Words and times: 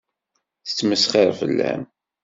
Tettmesxiṛ 0.65 1.29
fell-am. 1.39 1.81